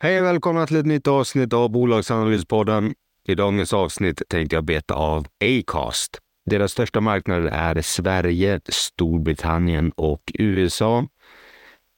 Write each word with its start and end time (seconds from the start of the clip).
Hej 0.00 0.20
och 0.20 0.26
välkomna 0.26 0.66
till 0.66 0.76
ett 0.76 0.86
nytt 0.86 1.06
avsnitt 1.06 1.52
av 1.52 1.70
Bolagsanalyspodden. 1.70 2.94
I 3.24 3.34
dagens 3.34 3.72
avsnitt 3.72 4.22
tänkte 4.28 4.56
jag 4.56 4.64
beta 4.64 4.94
av 4.94 5.26
Acast. 5.44 6.18
Deras 6.50 6.72
största 6.72 7.00
marknader 7.00 7.48
är 7.48 7.82
Sverige, 7.82 8.60
Storbritannien 8.68 9.92
och 9.96 10.32
USA. 10.34 11.06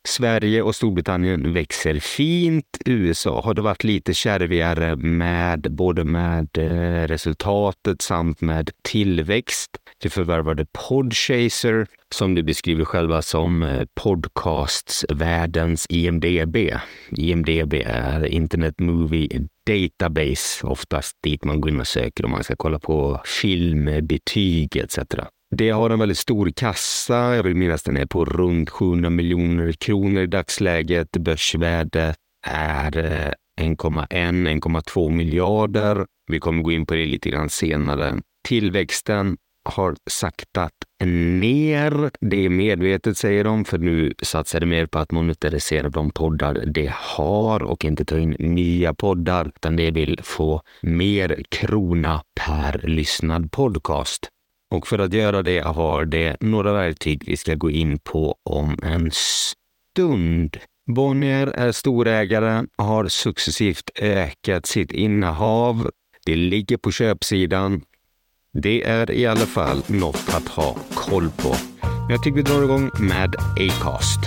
Sverige 0.09 0.63
och 0.63 0.75
Storbritannien 0.75 1.53
växer 1.53 1.99
fint. 1.99 2.79
USA 2.87 3.41
har 3.43 3.55
det 3.55 3.63
varit 3.63 3.85
lite 3.85 4.15
kärvigare 4.15 4.97
med 4.97 5.73
både 5.73 6.05
med 6.05 6.59
eh, 6.59 7.07
resultatet 7.09 8.03
samt 8.03 8.41
med 8.41 8.71
tillväxt. 8.83 9.71
Du 10.03 10.11
förvärvade 10.11 10.67
Podchaser 10.89 11.87
som 12.15 12.35
du 12.35 12.43
beskriver 12.43 12.85
själva 12.85 13.23
som 13.23 13.63
eh, 13.63 13.83
podcastsvärldens 13.95 13.95
podcasts 13.95 15.05
världens 15.09 15.87
IMDB. 15.89 16.57
IMDB 17.11 17.75
är 17.87 18.27
Internet 18.27 18.81
Movie 18.81 19.29
Database, 19.67 20.67
oftast 20.67 21.17
dit 21.23 21.45
man 21.45 21.61
går 21.61 21.71
in 21.71 21.81
och 21.81 21.87
söker 21.87 22.25
om 22.25 22.31
man 22.31 22.45
ska 22.45 22.57
kolla 22.57 22.79
på 22.79 23.21
film, 23.25 24.07
betyg 24.07 24.77
etc. 24.77 24.99
Det 25.57 25.71
har 25.71 25.91
en 25.91 25.99
väldigt 25.99 26.19
stor 26.19 26.51
kassa. 26.57 27.37
Jag 27.37 27.43
vill 27.43 27.57
minnas 27.57 27.83
den 27.83 27.97
är 27.97 28.07
på 28.07 28.25
runt 28.25 28.71
700 28.71 29.11
miljoner 29.11 29.73
kronor 29.73 30.23
i 30.23 30.27
dagsläget. 30.27 31.11
Börsvärdet 31.11 32.17
är 32.47 32.99
eh, 32.99 33.33
1,1-1,2 33.61 35.11
miljarder. 35.11 36.07
Vi 36.27 36.41
kommer 36.41 36.63
gå 36.63 36.73
in 36.73 36.87
på 36.87 36.95
det 36.95 37.07
lite 37.07 37.31
grann 37.31 37.51
senare. 37.51 38.21
Tillväxten 38.49 39.37
har 39.65 39.97
saktat 40.11 40.73
ner. 41.05 42.11
Det 42.21 42.45
är 42.45 42.49
medvetet, 42.49 43.19
säger 43.19 43.45
de, 43.45 43.65
för 43.65 43.79
nu 43.79 44.15
satsar 44.23 44.61
de 44.61 44.67
mer 44.67 44.87
på 44.87 44.99
att 44.99 45.13
monetarisera 45.13 45.89
de 45.89 46.11
poddar 46.11 46.67
de 46.67 46.91
har 46.95 47.63
och 47.63 47.85
inte 47.85 48.05
ta 48.05 48.19
in 48.19 48.37
nya 48.39 48.95
poddar, 48.95 49.49
utan 49.57 49.77
de 49.77 49.91
vill 49.91 50.21
få 50.23 50.63
mer 50.83 51.43
krona 51.49 52.23
per 52.41 52.81
lyssnad 52.85 53.53
podcast. 53.53 54.29
Och 54.75 54.87
för 54.87 54.99
att 54.99 55.13
göra 55.13 55.43
det 55.43 55.61
har 55.61 56.05
det 56.05 56.37
några 56.41 56.73
verktyg 56.73 57.23
vi 57.27 57.37
ska 57.37 57.55
gå 57.55 57.71
in 57.71 57.99
på 57.99 58.37
om 58.43 58.79
en 58.83 59.11
stund. 59.13 60.57
Bonnier 60.87 61.47
är 61.47 61.73
storägare, 61.73 62.65
har 62.79 63.09
successivt 63.09 63.91
ökat 64.01 64.67
sitt 64.67 64.93
innehav. 64.93 65.91
Det 66.27 66.37
ligger 66.37 66.77
på 66.77 66.91
köpsidan. 66.91 67.83
Det 68.53 68.83
är 68.83 69.11
i 69.11 69.27
alla 69.27 69.47
fall 69.47 69.83
något 69.87 70.29
att 70.29 70.49
ha 70.49 70.77
koll 70.95 71.31
på. 71.31 71.55
Jag 72.09 72.23
tycker 72.23 72.37
vi 72.37 72.43
drar 72.43 72.63
igång 72.63 72.91
med 73.01 73.35
Acast. 73.37 74.21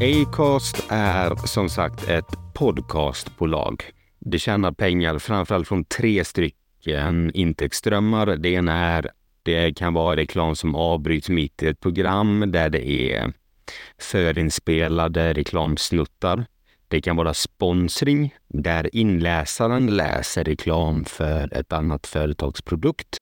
Acast 0.00 0.84
är 0.88 1.46
som 1.46 1.68
sagt 1.68 2.08
ett 2.08 2.54
podcastbolag. 2.54 3.82
Det 4.18 4.38
tjänar 4.38 4.72
pengar 4.72 5.18
framförallt 5.18 5.68
från 5.68 5.84
tre 5.84 6.24
stycken 6.24 7.30
intäktsströmmar. 7.34 8.26
Det 8.26 8.48
ena 8.48 8.72
är 8.72 9.10
det 9.42 9.76
kan 9.76 9.94
vara 9.94 10.16
reklam 10.16 10.56
som 10.56 10.74
avbryts 10.74 11.28
mitt 11.28 11.62
i 11.62 11.66
ett 11.66 11.80
program 11.80 12.44
där 12.52 12.70
det 12.70 12.88
är 12.88 13.32
förinspelade 13.98 15.32
reklamsnuttar. 15.32 16.46
Det 16.88 17.00
kan 17.00 17.16
vara 17.16 17.34
sponsring 17.34 18.34
där 18.48 18.96
inläsaren 18.96 19.96
läser 19.96 20.44
reklam 20.44 21.04
för 21.04 21.54
ett 21.58 21.72
annat 21.72 22.06
företags 22.06 22.62
produkt. 22.62 23.21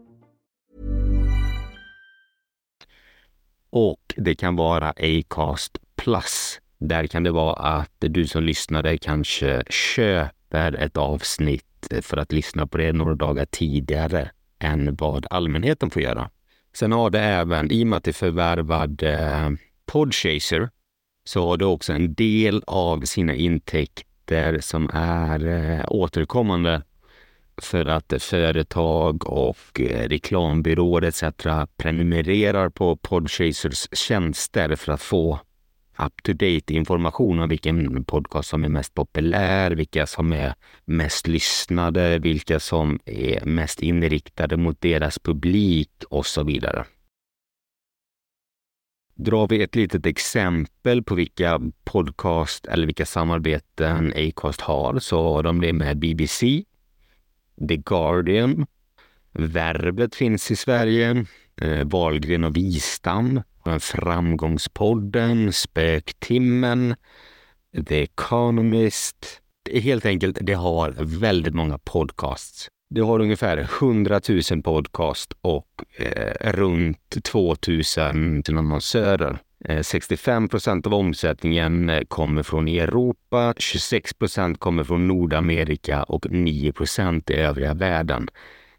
Och 3.71 4.13
det 4.17 4.35
kan 4.35 4.55
vara 4.55 4.89
Acast 4.89 5.77
Plus. 5.95 6.59
Där 6.77 7.07
kan 7.07 7.23
det 7.23 7.31
vara 7.31 7.53
att 7.53 7.91
du 7.99 8.27
som 8.27 8.43
lyssnare 8.43 8.97
kanske 8.97 9.63
köper 9.69 10.73
ett 10.73 10.97
avsnitt 10.97 11.87
för 12.01 12.17
att 12.17 12.31
lyssna 12.31 12.67
på 12.67 12.77
det 12.77 12.93
några 12.93 13.15
dagar 13.15 13.45
tidigare 13.45 14.31
än 14.59 14.95
vad 14.95 15.25
allmänheten 15.29 15.89
får 15.89 16.01
göra. 16.01 16.29
Sen 16.73 16.91
har 16.91 17.09
det 17.09 17.19
även, 17.19 17.71
i 17.71 17.83
och 17.83 17.87
med 17.87 17.97
att 17.97 18.03
det 18.03 18.13
förvärvade 18.13 19.13
eh, 19.13 19.49
Podchaser, 19.85 20.69
så 21.23 21.47
har 21.47 21.57
det 21.57 21.65
också 21.65 21.93
en 21.93 22.13
del 22.13 22.63
av 22.67 23.01
sina 23.01 23.35
intäkter 23.35 24.59
som 24.59 24.89
är 24.93 25.47
eh, 25.47 25.85
återkommande 25.87 26.81
för 27.57 27.85
att 27.85 28.13
företag 28.19 29.27
och 29.27 29.79
eh, 29.79 30.09
reklambyråer 30.09 31.01
etc. 31.01 31.23
prenumererar 31.77 32.69
på 32.69 32.95
Podchasers 32.95 33.87
tjänster 33.91 34.75
för 34.75 34.91
att 34.93 35.01
få 35.01 35.39
up-to-date 36.05 36.73
information 36.73 37.39
om 37.39 37.49
vilken 37.49 38.03
podcast 38.03 38.49
som 38.49 38.63
är 38.63 38.69
mest 38.69 38.93
populär, 38.93 39.71
vilka 39.71 40.07
som 40.07 40.33
är 40.33 40.53
mest 40.85 41.27
lyssnade, 41.27 42.19
vilka 42.19 42.59
som 42.59 42.99
är 43.05 43.45
mest 43.45 43.81
inriktade 43.81 44.57
mot 44.57 44.81
deras 44.81 45.19
publik 45.19 45.91
och 46.09 46.25
så 46.25 46.43
vidare. 46.43 46.85
Drar 49.15 49.47
vi 49.47 49.63
ett 49.63 49.75
litet 49.75 50.05
exempel 50.05 51.03
på 51.03 51.15
vilka 51.15 51.59
podcast 51.83 52.65
eller 52.65 52.85
vilka 52.85 53.05
samarbeten 53.05 54.13
Acast 54.15 54.61
har 54.61 54.99
så 54.99 55.23
har 55.23 55.43
de 55.43 55.61
det 55.61 55.73
med 55.73 55.97
BBC, 55.97 56.63
The 57.67 57.77
Guardian, 57.77 58.65
Verbet 59.33 60.15
finns 60.15 60.51
i 60.51 60.55
Sverige, 60.55 61.25
eh, 61.61 61.87
Wahlgren 61.87 62.43
och 62.43 62.57
Wistam, 62.57 63.41
eh, 63.65 63.77
Framgångspodden, 63.77 65.53
Spöktimmen, 65.53 66.95
The 67.87 68.03
Economist. 68.03 69.41
Det 69.63 69.77
är 69.77 69.81
helt 69.81 70.05
enkelt, 70.05 70.37
det 70.41 70.53
har 70.53 70.95
väldigt 70.99 71.53
många 71.53 71.77
podcasts. 71.77 72.67
Det 72.89 73.01
har 73.01 73.19
ungefär 73.19 73.57
100 73.57 74.21
000 74.51 74.63
podcast 74.63 75.33
och 75.41 75.67
eh, 75.97 76.51
runt 76.51 77.23
2 77.23 77.55
000 77.67 78.57
annonsörer. 78.57 79.39
Eh, 79.65 79.81
65 79.81 80.49
procent 80.49 80.87
av 80.87 80.93
omsättningen 80.93 81.89
eh, 81.89 82.01
kommer 82.07 82.43
från 82.43 82.67
Europa, 82.67 83.53
26 83.57 84.13
procent 84.13 84.59
kommer 84.59 84.83
från 84.83 85.07
Nordamerika 85.07 86.03
och 86.03 86.31
9 86.31 86.71
procent 86.71 87.29
i 87.29 87.33
övriga 87.33 87.73
världen. 87.73 88.29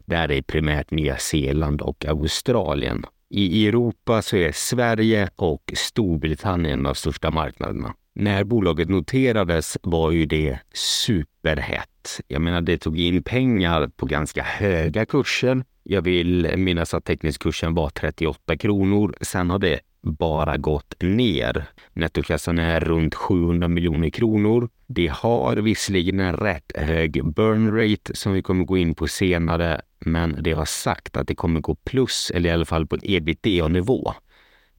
där 0.05 0.31
är 0.31 0.41
primärt 0.41 0.91
Nya 0.91 1.17
Zeeland 1.17 1.81
och 1.81 2.05
Australien. 2.05 3.05
I 3.29 3.67
Europa 3.67 4.21
så 4.21 4.35
är 4.37 4.51
Sverige 4.51 5.29
och 5.35 5.73
Storbritannien 5.75 6.83
de 6.83 6.95
största 6.95 7.31
marknaderna. 7.31 7.93
När 8.15 8.43
bolaget 8.43 8.89
noterades 8.89 9.77
var 9.83 10.11
ju 10.11 10.25
det 10.25 10.59
superhett. 10.73 12.19
Jag 12.27 12.41
menar, 12.41 12.61
det 12.61 12.77
tog 12.77 12.99
in 12.99 13.23
pengar 13.23 13.87
på 13.87 14.05
ganska 14.05 14.43
höga 14.43 15.05
kurser. 15.05 15.63
Jag 15.83 16.01
vill 16.01 16.53
minnas 16.57 16.93
att 16.93 17.05
teknisk 17.05 17.41
kursen 17.41 17.73
var 17.73 17.89
38 17.89 18.57
kronor. 18.57 19.15
Sen 19.21 19.49
har 19.49 19.59
det 19.59 19.79
bara 20.03 20.57
gått 20.57 20.93
ner. 21.01 21.65
Nettokassan 21.93 22.59
är 22.59 22.79
runt 22.79 23.15
700 23.15 23.67
miljoner 23.67 24.09
kronor. 24.09 24.69
Det 24.87 25.07
har 25.07 25.55
visserligen 25.55 26.19
en 26.19 26.37
rätt 26.37 26.71
hög 26.75 27.33
burn 27.33 27.77
rate 27.77 28.15
som 28.15 28.33
vi 28.33 28.41
kommer 28.41 28.65
gå 28.65 28.77
in 28.77 28.95
på 28.95 29.07
senare, 29.07 29.81
men 29.99 30.37
det 30.43 30.51
har 30.51 30.65
sagt 30.65 31.17
att 31.17 31.27
det 31.27 31.35
kommer 31.35 31.59
gå 31.59 31.75
plus, 31.75 32.31
eller 32.35 32.49
i 32.49 32.53
alla 32.53 32.65
fall 32.65 32.87
på 32.87 32.97
ebitda-nivå. 33.03 34.13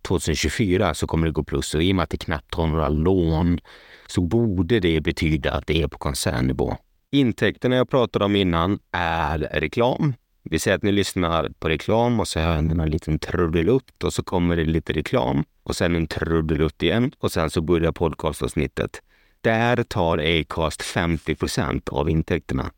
2024 0.02 0.94
så 0.94 1.06
kommer 1.06 1.26
det 1.26 1.32
gå 1.32 1.44
plus 1.44 1.74
och 1.74 1.82
i 1.82 1.92
och 1.92 1.96
med 1.96 2.02
att 2.02 2.10
det 2.10 2.16
knappt 2.16 2.54
har 2.54 2.66
några 2.66 2.88
lån 2.88 3.60
så 4.06 4.20
borde 4.20 4.80
det 4.80 5.00
betyda 5.00 5.52
att 5.52 5.66
det 5.66 5.82
är 5.82 5.88
på 5.88 5.98
koncernnivå. 5.98 6.76
Intäkterna 7.12 7.76
jag 7.76 7.90
pratade 7.90 8.24
om 8.24 8.36
innan 8.36 8.78
är 8.92 9.38
reklam. 9.38 10.14
Vi 10.50 10.58
säger 10.58 10.76
att 10.76 10.82
ni 10.82 10.92
lyssnar 10.92 11.48
på 11.58 11.68
reklam 11.68 12.20
och 12.20 12.28
så 12.28 12.40
hör 12.40 12.62
ni 12.62 12.82
en 12.82 12.90
liten 12.90 13.18
trudelutt 13.18 14.04
och 14.04 14.12
så 14.12 14.22
kommer 14.22 14.56
det 14.56 14.64
lite 14.64 14.92
reklam 14.92 15.44
och 15.62 15.76
sen 15.76 15.96
en 15.96 16.06
trudelutt 16.06 16.82
igen 16.82 17.12
och 17.18 17.32
sen 17.32 17.50
så 17.50 17.60
börjar 17.60 17.92
podcastavsnittet. 17.92 19.02
Där 19.40 19.82
tar 19.82 20.18
Acast 20.18 20.82
50 20.82 21.34
procent 21.34 21.88
av 21.88 22.10
intäkterna. 22.10 22.70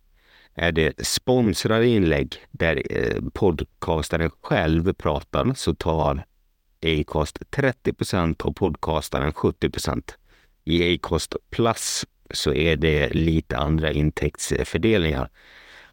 Är 0.55 0.73
det 0.73 1.07
sponsrade 1.07 1.87
inlägg 1.87 2.35
där 2.51 2.83
eh, 2.91 3.23
podcastaren 3.35 4.31
själv 4.43 4.93
pratar 4.93 5.55
så 5.55 5.75
tar 5.75 6.25
Acast 6.83 7.39
30 7.51 7.93
procent 7.93 8.43
och 8.43 8.57
podcastaren 8.57 9.33
70 9.33 9.71
procent. 9.71 10.19
I 10.65 10.95
Acast 10.95 11.37
Plus 11.51 12.07
så 12.31 12.55
är 12.55 12.77
det 12.77 13.15
lite 13.15 13.57
andra 13.57 13.93
intäktsfördelningar. 13.93 15.31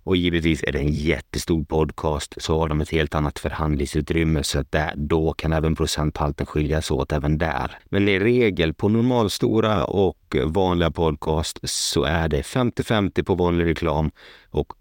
Och 0.04 0.16
givetvis 0.16 0.64
är 0.64 0.72
det 0.72 0.80
en 0.80 0.94
jättestor 0.94 1.64
podcast 1.64 2.36
så 2.38 2.60
har 2.60 2.68
de 2.68 2.82
ett 2.82 2.90
helt 2.90 3.16
annat 3.16 3.40
förhandlingsutrymme 3.40 4.44
så 4.44 4.60
att 4.60 4.72
där, 4.72 4.94
då 4.96 5.34
kan 5.34 5.54
även 5.54 5.76
procenthalten 5.76 6.46
skiljas 6.46 6.92
åt 6.92 7.12
även 7.12 7.38
där. 7.38 7.78
Men 7.86 8.10
i 8.10 8.20
regel 8.20 8.74
på 8.74 8.90
normalstora 8.90 9.86
och 9.86 10.36
vanliga 10.46 10.92
podcast 10.92 11.60
så 11.64 12.04
är 12.04 12.28
det 12.28 12.42
50-50 12.42 13.24
på 13.24 13.36
vanlig 13.36 13.66
reklam 13.66 14.12
och 14.50 14.74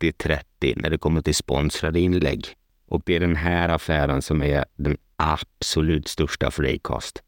70-30 0.00 0.42
när 0.76 0.90
det 0.90 0.98
kommer 0.98 1.22
till 1.22 1.34
sponsrade 1.34 2.00
inlägg. 2.00 2.46
Och 2.86 3.02
det 3.04 3.16
är 3.16 3.20
den 3.20 3.36
här 3.36 3.68
affären 3.68 4.22
som 4.22 4.42
är 4.42 4.64
den 4.76 4.96
absolut 5.16 6.08
största 6.08 6.50
för 6.50 6.74
Acast. 6.74 7.22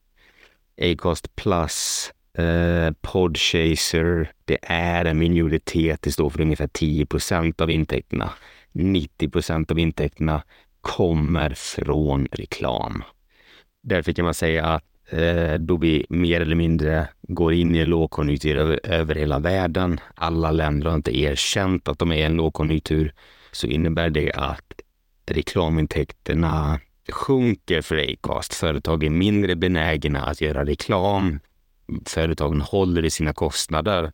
Acast 0.81 1.37
Plus 1.37 2.11
Eh, 2.39 2.93
Podchaser, 3.01 4.33
det 4.45 4.59
är 4.63 5.05
en 5.05 5.19
minoritet. 5.19 6.03
Det 6.03 6.13
står 6.13 6.31
för 6.31 6.41
ungefär 6.41 6.69
10 6.73 7.07
procent 7.07 7.61
av 7.61 7.71
intäkterna. 7.71 8.31
90 8.73 9.31
procent 9.31 9.71
av 9.71 9.79
intäkterna 9.79 10.43
kommer 10.81 11.51
från 11.51 12.29
reklam. 12.33 13.03
Därför 13.83 14.13
kan 14.13 14.25
man 14.25 14.35
säga 14.35 14.67
att 14.67 14.85
eh, 15.11 15.55
då 15.55 15.77
vi 15.77 16.07
mer 16.09 16.41
eller 16.41 16.57
mindre 16.57 17.09
går 17.23 17.53
in 17.53 17.75
i 17.75 17.79
en 17.79 17.89
lågkonjunktur 17.89 18.57
över, 18.57 18.81
över 18.85 19.15
hela 19.15 19.39
världen, 19.39 20.01
alla 20.15 20.51
länder 20.51 20.89
har 20.89 20.95
inte 20.95 21.19
erkänt 21.19 21.89
att 21.89 21.99
de 21.99 22.13
är 22.13 22.17
i 22.17 22.23
en 22.23 22.37
lågkonjunktur, 22.37 23.13
så 23.53 23.67
innebär 23.67 24.11
det 24.11 24.33
att 24.33 24.73
reklamintäkterna 25.27 26.81
sjunker 27.13 27.83
för 27.83 27.97
Acast. 27.97 28.55
Företag 28.55 29.05
är 29.05 29.11
mindre 29.11 29.57
benägna 29.57 30.25
att 30.25 30.41
göra 30.41 30.65
reklam 30.65 31.41
företagen 32.07 32.61
håller 32.61 33.05
i 33.05 33.11
sina 33.11 33.33
kostnader 33.33 34.13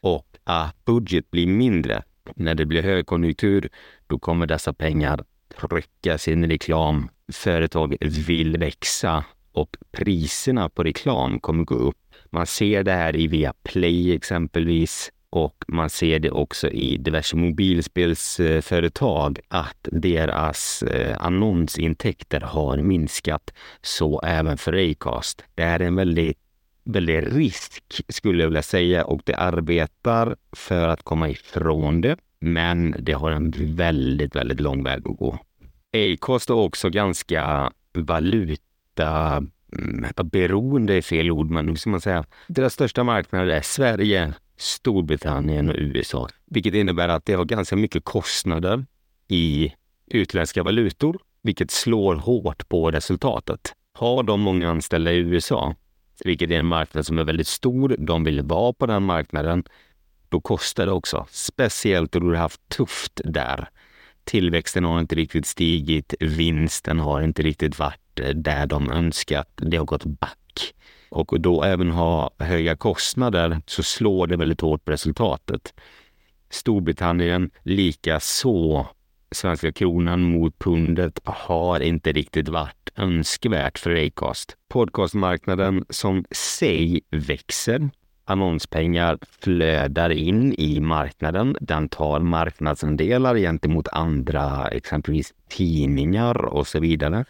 och 0.00 0.26
att 0.44 0.84
budget 0.84 1.30
blir 1.30 1.46
mindre. 1.46 2.02
När 2.34 2.54
det 2.54 2.66
blir 2.66 2.82
högkonjunktur, 2.82 3.68
då 4.06 4.18
kommer 4.18 4.46
dessa 4.46 4.72
pengar 4.72 5.24
trycka 5.60 6.18
sin 6.18 6.48
reklam. 6.48 7.08
Företag 7.32 7.96
vill 8.00 8.56
växa 8.56 9.24
och 9.52 9.76
priserna 9.92 10.68
på 10.68 10.82
reklam 10.82 11.40
kommer 11.40 11.64
gå 11.64 11.74
upp. 11.74 11.96
Man 12.30 12.46
ser 12.46 12.82
det 12.82 12.92
här 12.92 13.16
i 13.16 13.26
Viaplay 13.26 14.14
exempelvis 14.14 15.12
och 15.30 15.64
man 15.68 15.90
ser 15.90 16.18
det 16.18 16.30
också 16.30 16.68
i 16.68 16.96
diverse 16.96 17.36
mobilspelsföretag 17.36 19.40
att 19.48 19.88
deras 19.92 20.82
eh, 20.82 21.16
annonsintäkter 21.20 22.40
har 22.40 22.76
minskat. 22.76 23.50
Så 23.82 24.20
även 24.20 24.58
för 24.58 24.90
Acast. 24.90 25.44
Det 25.54 25.62
är 25.62 25.80
en 25.80 25.94
väldigt 25.94 26.41
väldig 26.84 27.36
risk 27.36 27.82
skulle 28.08 28.42
jag 28.42 28.48
vilja 28.48 28.62
säga 28.62 29.04
och 29.04 29.20
det 29.24 29.34
arbetar 29.34 30.36
för 30.52 30.88
att 30.88 31.02
komma 31.02 31.28
ifrån 31.28 32.00
det. 32.00 32.16
Men 32.40 32.96
det 32.98 33.12
har 33.12 33.30
en 33.30 33.54
väldigt, 33.56 34.36
väldigt 34.36 34.60
lång 34.60 34.84
väg 34.84 35.08
att 35.08 35.16
gå. 35.16 35.38
Acast 35.92 36.50
är 36.50 36.54
också 36.54 36.90
ganska 36.90 37.72
valuta 37.92 39.36
mm, 39.78 40.06
beroende 40.24 40.94
är 40.94 41.02
fel 41.02 41.30
ord, 41.30 41.50
men 41.50 41.68
hur 41.68 41.74
ska 41.74 41.90
man 41.90 42.00
säga? 42.00 42.24
Deras 42.46 42.74
största 42.74 43.04
marknader 43.04 43.46
är 43.46 43.60
Sverige, 43.60 44.34
Storbritannien 44.56 45.68
och 45.68 45.76
USA, 45.78 46.28
vilket 46.46 46.74
innebär 46.74 47.08
att 47.08 47.24
det 47.24 47.34
har 47.34 47.44
ganska 47.44 47.76
mycket 47.76 48.04
kostnader 48.04 48.86
i 49.28 49.72
utländska 50.06 50.62
valutor, 50.62 51.18
vilket 51.42 51.70
slår 51.70 52.14
hårt 52.14 52.68
på 52.68 52.90
resultatet. 52.90 53.74
Har 53.92 54.22
de 54.22 54.40
många 54.40 54.70
anställda 54.70 55.12
i 55.12 55.16
USA 55.16 55.74
vilket 56.24 56.50
är 56.50 56.58
en 56.58 56.66
marknad 56.66 57.06
som 57.06 57.18
är 57.18 57.24
väldigt 57.24 57.48
stor. 57.48 57.96
De 57.98 58.24
vill 58.24 58.42
vara 58.42 58.72
på 58.72 58.86
den 58.86 59.02
marknaden. 59.02 59.64
Då 60.28 60.40
kostar 60.40 60.86
det 60.86 60.92
också, 60.92 61.26
speciellt 61.30 62.12
då 62.12 62.18
du 62.18 62.26
har 62.28 62.34
haft 62.34 62.68
tufft 62.68 63.20
där. 63.24 63.68
Tillväxten 64.24 64.84
har 64.84 65.00
inte 65.00 65.14
riktigt 65.14 65.46
stigit, 65.46 66.14
vinsten 66.20 67.00
har 67.00 67.20
inte 67.20 67.42
riktigt 67.42 67.78
varit 67.78 68.20
där 68.34 68.66
de 68.66 68.90
önskat. 68.90 69.48
Det 69.56 69.76
har 69.76 69.84
gått 69.84 70.04
back. 70.04 70.74
Och 71.10 71.40
då 71.40 71.62
även 71.62 71.90
ha 71.90 72.30
höga 72.38 72.76
kostnader 72.76 73.60
så 73.66 73.82
slår 73.82 74.26
det 74.26 74.36
väldigt 74.36 74.60
hårt 74.60 74.84
på 74.84 74.92
resultatet. 74.92 75.74
Storbritannien 76.50 77.50
lika 77.62 78.20
så 78.20 78.86
svenska 79.34 79.72
kronan 79.72 80.22
mot 80.22 80.58
pundet 80.58 81.20
har 81.24 81.80
inte 81.80 82.12
riktigt 82.12 82.48
varit 82.48 82.90
önskvärt 82.96 83.78
för 83.78 84.06
Acast. 84.06 84.56
Podcastmarknaden 84.68 85.84
som 85.88 86.24
sig 86.30 87.00
växer. 87.10 87.90
Annonspengar 88.24 89.18
flödar 89.40 90.10
in 90.10 90.52
i 90.52 90.80
marknaden. 90.80 91.56
Den 91.60 91.88
tar 91.88 92.20
marknadsandelar 92.20 93.36
gentemot 93.36 93.88
andra, 93.88 94.68
exempelvis 94.68 95.34
tidningar 95.48 96.44
och 96.44 96.66
så 96.66 96.80
vidare. 96.80 97.24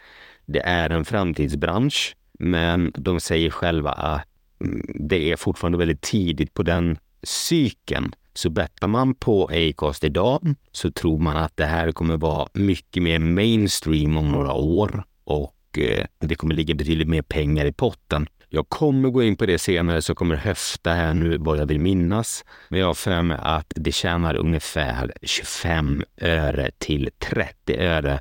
Det 0.47 0.61
är 0.61 0.91
en 0.91 1.05
framtidsbransch, 1.05 2.17
men 2.39 2.93
de 2.95 3.21
säger 3.21 3.51
själva 3.51 3.91
att 3.91 4.29
mm, 4.61 4.83
det 5.09 5.33
är 5.33 5.37
fortfarande 5.37 5.79
väldigt 5.79 6.01
tidigt 6.01 6.55
på 6.55 6.63
den 6.63 6.99
cykeln. 7.23 8.15
Så 8.35 8.51
bettar 8.51 8.89
man 8.89 9.15
på 9.15 9.51
Acast 9.53 10.05
idag 10.05 10.55
så 10.73 10.91
tror 10.91 11.19
man 11.19 11.37
att 11.37 11.57
det 11.57 11.67
här 11.67 11.93
kommer 11.93 12.17
vara 12.17 12.49
mycket 12.53 13.03
mer 13.03 13.19
mainstream 13.19 14.17
om 14.17 14.33
några 14.33 14.53
år 14.53 15.05
och 15.25 15.79
eh, 15.79 16.07
det 16.19 16.35
kommer 16.35 16.55
ligga 16.55 16.75
betydligt 16.75 17.09
mer 17.09 17.23
pengar 17.23 17.65
i 17.65 17.73
potten. 17.73 18.27
Jag 18.49 18.69
kommer 18.69 19.11
gå 19.11 19.23
in 19.23 19.37
på 19.37 19.47
det 19.47 19.59
senare 19.59 20.03
så 20.03 20.15
kommer 20.15 20.37
höfta 20.37 20.93
här 20.93 21.15
nu 21.15 21.37
vad 21.39 21.59
jag 21.59 21.67
vill 21.67 21.81
minnas. 21.81 22.45
Men 22.69 22.81
jag 22.81 22.87
har 22.87 22.95
för 22.95 23.23
mig 23.23 23.39
att 23.41 23.73
det 23.77 23.93
tjänar 23.93 24.35
ungefär 24.35 25.13
25 25.23 26.05
öre 26.21 26.71
till 26.79 27.11
30 27.19 27.77
öre 27.77 28.21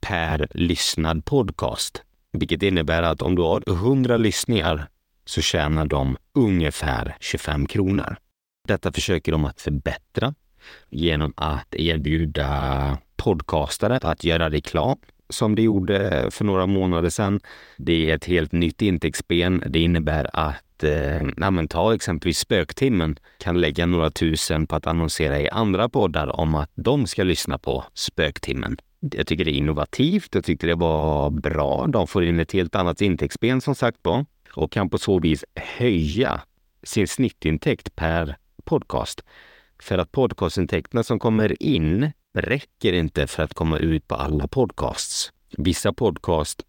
per 0.00 0.48
lyssnad 0.50 1.24
podcast. 1.24 2.02
Vilket 2.32 2.62
innebär 2.62 3.02
att 3.02 3.22
om 3.22 3.34
du 3.34 3.42
har 3.42 3.62
100 3.66 4.16
lyssningar 4.16 4.88
så 5.24 5.40
tjänar 5.40 5.86
de 5.86 6.16
ungefär 6.34 7.16
25 7.20 7.66
kronor. 7.66 8.16
Detta 8.64 8.92
försöker 8.92 9.32
de 9.32 9.44
att 9.44 9.60
förbättra 9.60 10.34
genom 10.90 11.32
att 11.36 11.74
erbjuda 11.74 12.98
podcastare 13.16 13.98
att 14.02 14.24
göra 14.24 14.50
reklam 14.50 14.98
som 15.28 15.54
de 15.54 15.62
gjorde 15.62 16.28
för 16.30 16.44
några 16.44 16.66
månader 16.66 17.10
sedan. 17.10 17.40
Det 17.76 18.10
är 18.10 18.16
ett 18.16 18.24
helt 18.24 18.52
nytt 18.52 18.82
intäktsben. 18.82 19.64
Det 19.66 19.78
innebär 19.78 20.30
att 20.32 20.84
eh, 20.84 21.66
ta 21.70 21.94
exempelvis 21.94 22.38
Spöktimmen 22.38 23.16
kan 23.38 23.60
lägga 23.60 23.86
några 23.86 24.10
tusen 24.10 24.66
på 24.66 24.76
att 24.76 24.86
annonsera 24.86 25.40
i 25.40 25.48
andra 25.48 25.88
poddar 25.88 26.40
om 26.40 26.54
att 26.54 26.70
de 26.74 27.06
ska 27.06 27.22
lyssna 27.22 27.58
på 27.58 27.84
Spöktimmen. 27.94 28.76
Jag 29.00 29.26
tycker 29.26 29.44
det 29.44 29.50
är 29.50 29.58
innovativt. 29.58 30.34
Jag 30.34 30.44
tyckte 30.44 30.66
det 30.66 30.74
var 30.74 31.30
bra. 31.30 31.86
De 31.86 32.06
får 32.06 32.24
in 32.24 32.40
ett 32.40 32.52
helt 32.52 32.74
annat 32.74 33.00
intäktsben 33.00 33.60
som 33.60 33.74
sagt 33.74 33.98
var 34.02 34.26
och 34.54 34.72
kan 34.72 34.90
på 34.90 34.98
så 34.98 35.18
vis 35.18 35.44
höja 35.54 36.40
sin 36.82 37.08
snittintäkt 37.08 37.96
per 37.96 38.36
podcast. 38.64 39.24
För 39.82 39.98
att 39.98 40.12
podcastintäkterna 40.12 41.02
som 41.02 41.18
kommer 41.18 41.62
in 41.62 42.12
räcker 42.34 42.92
inte 42.92 43.26
för 43.26 43.42
att 43.42 43.54
komma 43.54 43.78
ut 43.78 44.08
på 44.08 44.14
alla 44.14 44.48
podcasts. 44.48 45.32
Vissa 45.58 45.92
podcast 45.92 46.62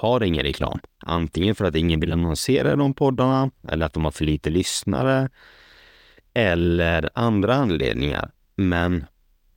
har 0.00 0.22
ingen 0.22 0.42
reklam. 0.42 0.78
Antingen 0.98 1.54
för 1.54 1.64
att 1.64 1.76
ingen 1.76 2.00
vill 2.00 2.12
annonsera 2.12 2.76
de 2.76 2.94
poddarna 2.94 3.50
eller 3.68 3.86
att 3.86 3.92
de 3.92 4.04
har 4.04 4.10
för 4.10 4.24
lite 4.24 4.50
lyssnare 4.50 5.28
eller 6.34 7.10
andra 7.14 7.54
anledningar. 7.54 8.30
Men 8.54 9.04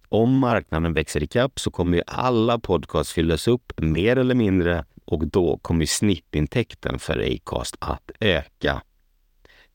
om 0.10 0.38
marknaden 0.38 0.94
växer 0.94 1.24
ikapp 1.24 1.60
så 1.60 1.72
kommer 1.72 1.98
ju 1.98 2.04
alla 2.08 2.60
podcasts 2.60 3.14
fyllas 3.14 3.48
upp 3.48 3.74
mer 3.78 4.16
eller 4.16 4.36
mindre 4.36 4.86
och 5.06 5.28
då 5.28 5.58
kommer 5.58 5.86
snittintäkten 5.86 7.00
för 7.00 7.36
Acast 7.36 7.76
att 7.80 8.12
öka. 8.20 8.82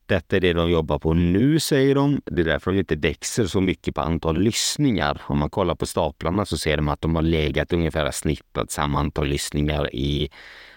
Detta 0.07 0.35
är 0.35 0.39
det 0.39 0.53
de 0.53 0.71
jobbar 0.71 0.99
på 0.99 1.13
nu, 1.13 1.59
säger 1.59 1.95
de. 1.95 2.21
Det 2.25 2.41
är 2.41 2.45
därför 2.45 2.71
de 2.71 2.79
inte 2.79 2.95
växer 2.95 3.45
så 3.45 3.61
mycket 3.61 3.95
på 3.95 4.01
antal 4.01 4.41
lyssningar. 4.41 5.21
Om 5.27 5.39
man 5.39 5.49
kollar 5.49 5.75
på 5.75 5.85
staplarna 5.85 6.45
så 6.45 6.57
ser 6.57 6.77
de 6.77 6.87
att 6.87 7.01
de 7.01 7.15
har 7.15 7.21
legat 7.21 7.73
ungefär 7.73 8.11
snittat 8.11 8.71
samma 8.71 8.99
antal 8.99 9.27
lyssningar 9.27 9.95
i 9.95 10.29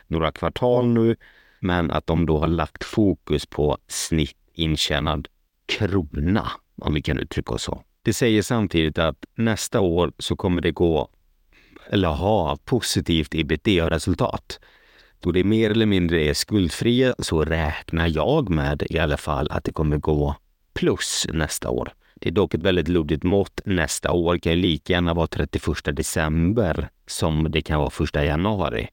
några 0.07 0.33
kvartal 0.33 0.87
nu. 0.87 1.17
Men 1.61 1.91
att 1.91 2.07
de 2.07 2.27
då 2.27 2.39
har 2.39 2.47
lagt 2.47 2.85
fokus 2.85 3.47
på 3.47 3.79
snitt 3.89 4.37
intjänad 4.53 5.29
krona, 5.67 6.51
om 6.83 6.95
vi 6.95 7.03
kan 7.03 7.19
uttrycka 7.19 7.55
oss 7.55 7.63
så. 7.63 7.83
Det 8.03 8.13
säger 8.13 8.43
samtidigt 8.43 8.99
att 8.99 9.25
nästa 9.35 9.81
år 9.81 10.13
så 10.19 10.37
kommer 10.37 10.63
det 10.63 10.71
gå, 10.71 11.11
eller 11.91 12.09
ha, 12.09 12.57
positivt 12.65 13.35
ebitda-resultat. 13.35 14.61
Då 15.21 15.33
det 15.33 15.45
mer 15.45 15.71
eller 15.71 15.87
mindre 15.87 16.25
är 16.25 16.35
skuldfria 16.35 17.15
så 17.19 17.45
räknar 17.45 18.09
jag 18.09 18.49
med 18.51 18.83
i 18.91 18.99
alla 18.99 19.17
fall 19.17 19.49
att 19.51 19.65
det 19.65 19.73
kommer 19.73 19.97
gå 19.97 20.37
plus 20.75 21.27
nästa 21.33 21.71
år. 21.71 21.93
Det 22.15 22.29
är 22.29 22.33
dock 22.33 22.55
ett 22.55 22.63
väldigt 22.63 22.89
luddigt 22.89 23.23
mått. 23.23 23.61
Nästa 23.65 24.13
år 24.13 24.39
kan 24.39 24.53
ju 24.53 24.59
lika 24.59 24.93
gärna 24.93 25.15
vara 25.15 25.27
31 25.27 25.97
december 25.97 26.89
som 27.07 27.51
det 27.51 27.63
kan 27.63 27.79
vara 27.81 27.91
1 28.05 28.15
januari. 28.15 28.89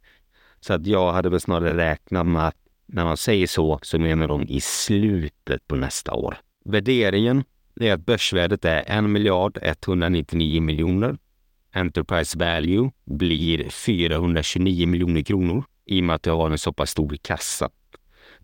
Så 0.59 0.73
att 0.73 0.87
jag 0.87 1.13
hade 1.13 1.29
väl 1.29 1.39
snarare 1.39 1.77
räknat 1.77 2.27
med 2.27 2.47
att 2.47 2.55
när 2.85 3.05
man 3.05 3.17
säger 3.17 3.47
så, 3.47 3.79
så 3.81 3.99
menar 3.99 4.27
de 4.27 4.43
i 4.43 4.61
slutet 4.61 5.67
på 5.67 5.75
nästa 5.75 6.13
år. 6.13 6.37
Värderingen 6.65 7.43
är 7.79 7.93
att 7.93 8.05
börsvärdet 8.05 8.65
är 8.65 8.97
1 8.97 9.03
miljard 9.03 9.59
199 9.61 10.61
miljoner. 10.61 11.17
Enterprise 11.73 12.37
value 12.37 12.91
blir 13.05 13.69
429 13.69 14.87
miljoner 14.87 15.21
kronor 15.21 15.63
i 15.85 16.01
och 16.01 16.03
med 16.03 16.15
att 16.15 16.23
det 16.23 16.31
har 16.31 16.49
en 16.49 16.57
så 16.57 16.73
pass 16.73 16.89
stor 16.89 17.17
kassa. 17.21 17.69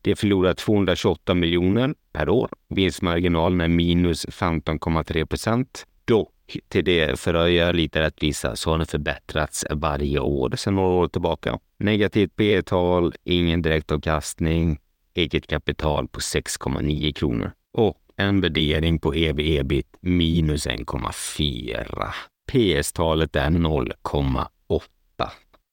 Det 0.02 0.16
förlorar 0.16 0.54
228 0.54 1.34
miljoner 1.34 1.96
per 2.14 2.30
år. 2.30 2.50
Vinstmarginalen 2.70 3.62
är 3.62 3.68
minus 3.68 4.26
15,3 4.26 5.26
procent. 5.26 5.86
Dock, 6.06 6.58
till 6.68 6.86
det, 6.86 7.20
för 7.20 7.34
att 7.34 7.52
göra 7.52 7.72
lite 7.72 8.02
rättvisa, 8.02 8.56
så 8.56 8.70
har 8.72 8.78
den 8.78 8.88
förbättrats 8.88 9.66
varje 9.70 10.20
år 10.20 10.56
sedan 10.56 10.76
några 10.76 10.88
år 10.90 11.08
tillbaka. 11.08 11.60
Negativt 11.78 12.36
P 12.36 12.62
tal 12.62 13.14
ingen 13.24 13.62
direktavkastning, 13.62 14.80
eget 15.14 15.48
kapital 15.48 16.08
på 16.08 16.20
6,9 16.20 17.14
kronor 17.14 17.52
och 17.74 17.98
en 18.16 18.42
värdering 18.42 19.00
på 19.00 19.14
ev-ebit 19.14 19.88
minus 20.02 20.68
1,4. 20.68 22.14
PS-talet 22.52 23.36
är 23.36 23.50
0,8. 23.50 24.48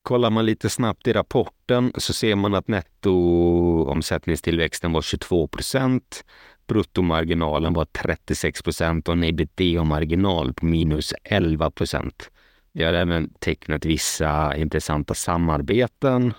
Kollar 0.09 0.31
man 0.31 0.47
lite 0.47 0.71
snabbt 0.71 1.07
i 1.07 1.13
rapporten 1.13 1.93
så 1.97 2.13
ser 2.13 2.37
man 2.37 2.55
att 2.55 2.69
nettoomsättningstillväxten 2.69 4.93
var 4.93 5.03
22 5.03 5.49
procent. 5.49 6.25
Bruttomarginalen 6.69 7.73
var 7.73 7.85
36 7.85 8.63
procent 8.63 9.09
och 9.09 9.15
en 9.15 9.25
ebitda-marginal 9.25 10.55
på 10.55 10.67
minus 10.67 11.15
11 11.25 11.71
procent. 11.71 12.31
Vi 12.73 12.85
har 12.85 12.93
även 12.93 13.31
tecknat 13.39 13.85
vissa 13.85 14.57
intressanta 14.57 15.15
samarbeten. 15.15 16.35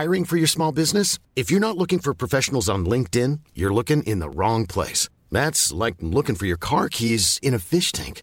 Hiring 0.00 0.26
for 0.26 0.38
your 0.38 0.46
small 0.46 0.74
business? 0.74 1.20
If 1.34 1.50
you're 1.50 1.68
not 1.68 1.76
looking 1.76 2.00
for 2.00 2.14
professionals 2.14 2.68
on 2.68 2.88
LinkedIn, 2.88 3.40
you're 3.54 3.74
looking 3.74 4.02
in 4.02 4.20
the 4.20 4.28
wrong 4.28 4.66
place. 4.66 5.10
That's 5.32 5.84
like 5.84 5.96
looking 6.00 6.36
for 6.36 6.46
your 6.46 6.58
car 6.60 6.88
keys 6.88 7.38
in 7.42 7.54
a 7.54 7.58
fish 7.58 7.92
tank. 7.92 8.22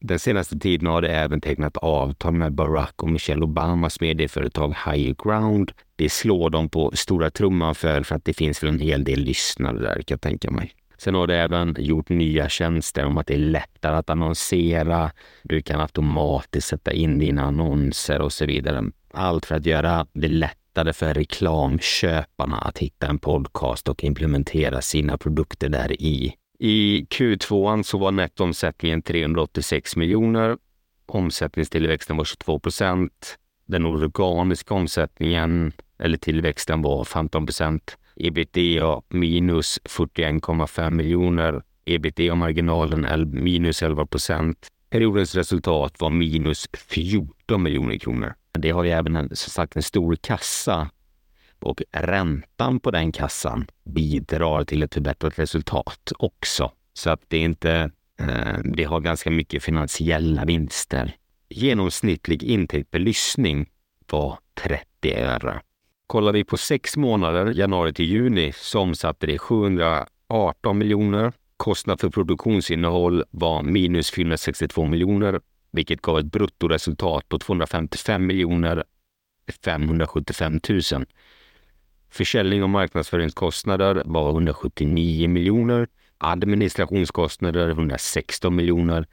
Den 0.00 0.18
senaste 0.18 0.58
tiden 0.58 0.86
har 0.86 1.02
det 1.02 1.08
även 1.08 1.40
tecknat 1.40 1.76
avtal 1.76 2.32
med 2.32 2.52
Barack 2.52 3.02
och 3.02 3.10
Michelle 3.10 3.44
Obamas 3.44 4.00
medieföretag 4.00 4.74
Higher 4.86 5.14
Ground. 5.24 5.72
Det 5.96 6.08
slår 6.08 6.50
dem 6.50 6.68
på 6.68 6.92
stora 6.94 7.30
trumman 7.30 7.74
för, 7.74 8.02
för 8.02 8.16
att 8.16 8.24
det 8.24 8.34
finns 8.34 8.62
väl 8.62 8.70
en 8.70 8.78
hel 8.78 9.04
del 9.04 9.20
lyssnare 9.20 9.78
där 9.78 9.94
kan 9.94 10.04
jag 10.14 10.20
tänka 10.20 10.50
mig. 10.50 10.74
Sen 10.98 11.14
har 11.14 11.26
det 11.26 11.36
även 11.36 11.76
gjort 11.78 12.08
nya 12.08 12.48
tjänster 12.48 13.04
om 13.04 13.18
att 13.18 13.26
det 13.26 13.34
är 13.34 13.38
lättare 13.38 13.96
att 13.96 14.10
annonsera. 14.10 15.10
Du 15.42 15.62
kan 15.62 15.80
automatiskt 15.80 16.68
sätta 16.68 16.92
in 16.92 17.18
dina 17.18 17.42
annonser 17.42 18.20
och 18.20 18.32
så 18.32 18.46
vidare. 18.46 18.84
Allt 19.14 19.46
för 19.46 19.54
att 19.54 19.66
göra 19.66 20.06
det 20.12 20.28
lättare 20.28 20.92
för 20.92 21.14
reklamköparna 21.14 22.56
att 22.56 22.78
hitta 22.78 23.06
en 23.06 23.18
podcast 23.18 23.88
och 23.88 24.04
implementera 24.04 24.82
sina 24.82 25.18
produkter 25.18 25.68
där 25.68 26.02
i. 26.02 26.34
I 26.62 27.06
Q2 27.10 27.82
så 27.82 27.98
var 27.98 28.10
nettoomsättningen 28.10 29.02
386 29.02 29.96
miljoner. 29.96 30.58
Omsättningstillväxten 31.06 32.16
var 32.16 32.24
22 32.24 32.60
procent. 32.60 33.38
Den 33.66 33.86
organiska 33.86 34.74
omsättningen 34.74 35.72
eller 35.98 36.18
tillväxten 36.18 36.82
var 36.82 37.04
15 37.04 37.46
procent. 37.46 37.96
Ebitda 38.16 39.02
minus 39.08 39.80
41,5 39.84 40.90
miljoner. 40.90 41.62
Ebitda-marginalen 41.84 43.04
är 43.04 43.24
minus 43.24 43.82
11 43.82 44.06
procent. 44.06 44.68
Periodens 44.90 45.34
resultat 45.34 45.94
var 45.98 46.10
minus 46.10 46.68
14 46.88 47.62
miljoner 47.62 47.98
kronor. 47.98 48.34
Det 48.52 48.70
har 48.70 48.84
ju 48.84 48.90
även 48.90 49.16
en, 49.16 49.36
som 49.36 49.50
sagt 49.50 49.76
en 49.76 49.82
stor 49.82 50.16
kassa 50.16 50.90
och 51.62 51.82
räntan 51.92 52.80
på 52.80 52.90
den 52.90 53.12
kassan 53.12 53.66
bidrar 53.84 54.64
till 54.64 54.82
ett 54.82 54.94
förbättrat 54.94 55.38
resultat 55.38 56.12
också. 56.18 56.72
Så 56.92 57.10
att 57.10 57.20
det 57.28 57.36
är 57.36 57.44
inte, 57.44 57.90
eh, 58.20 58.58
det 58.64 58.84
har 58.84 59.00
ganska 59.00 59.30
mycket 59.30 59.62
finansiella 59.62 60.44
vinster. 60.44 61.16
Genomsnittlig 61.48 62.42
intäkt 62.42 62.90
per 62.90 62.98
lyssning 62.98 63.70
var 64.10 64.38
30 64.54 65.14
öre. 65.14 65.60
Kollar 66.06 66.32
vi 66.32 66.44
på 66.44 66.56
sex 66.56 66.96
månader, 66.96 67.52
januari 67.54 67.92
till 67.92 68.04
juni, 68.04 68.52
så 68.56 68.80
omsatte 68.80 69.26
det 69.26 69.38
718 69.38 70.78
miljoner. 70.78 71.32
Kostnad 71.56 72.00
för 72.00 72.10
produktionsinnehåll 72.10 73.24
var 73.30 73.62
minus 73.62 74.10
462 74.10 74.84
miljoner. 74.86 75.40
vilket 75.72 76.02
gav 76.02 76.18
ett 76.18 76.26
bruttoresultat 76.26 77.28
på 77.28 77.38
255 77.38 78.26
miljoner 78.26 78.84
575 79.64 80.60
000. 80.68 80.80
Försäljning 82.10 82.62
och 82.62 82.70
marknadsföringskostnader 82.70 84.02
var 84.04 84.30
179 84.30 85.28
miljoner. 85.28 85.88
Administrationskostnader 86.18 87.68
116 87.68 88.56
miljoner. 88.56 89.06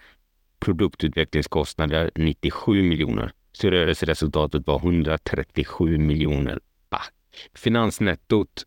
Produktutvecklingskostnader 0.59 2.11
97 2.15 2.83
miljoner. 2.83 3.31
Så 3.51 3.69
rörelseresultatet 3.69 4.67
var 4.67 4.79
137 4.79 5.97
miljoner 5.97 6.59
back. 6.89 7.13
Finansnettot, 7.55 8.65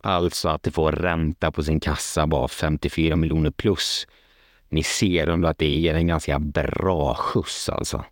alltså 0.00 0.48
att 0.48 0.62
det 0.62 0.70
får 0.70 0.92
ränta 0.92 1.52
på 1.52 1.62
sin 1.62 1.80
kassa, 1.80 2.26
var 2.26 2.48
54 2.48 3.16
miljoner 3.16 3.50
plus. 3.50 4.06
Ni 4.68 4.82
ser 4.82 5.26
ändå 5.26 5.48
att 5.48 5.58
det 5.58 5.68
ger 5.68 5.94
en 5.94 6.06
ganska 6.06 6.38
bra 6.38 7.14
skjuts 7.14 7.68
alltså. 7.68 8.04